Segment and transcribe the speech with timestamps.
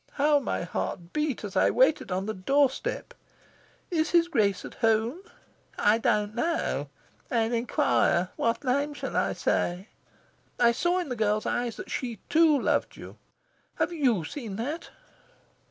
[0.13, 3.13] How my heart beat as I waited on the doorstep!
[3.91, 5.21] 'Is his Grace at home?'
[5.77, 6.89] 'I don't know.
[7.29, 8.29] I'll inquire.
[8.35, 9.89] What name shall I say?'
[10.59, 13.17] I saw in the girl's eyes that she, too, loved you.
[13.75, 14.89] Have YOU seen that?"